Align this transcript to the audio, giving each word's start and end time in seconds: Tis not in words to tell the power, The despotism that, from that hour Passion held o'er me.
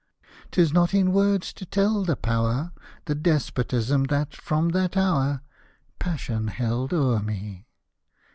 Tis 0.49 0.73
not 0.73 0.95
in 0.95 1.11
words 1.13 1.53
to 1.53 1.63
tell 1.63 2.03
the 2.03 2.15
power, 2.15 2.71
The 3.05 3.13
despotism 3.13 4.05
that, 4.05 4.35
from 4.35 4.69
that 4.69 4.97
hour 4.97 5.43
Passion 5.99 6.47
held 6.47 6.91
o'er 6.91 7.19
me. 7.19 7.67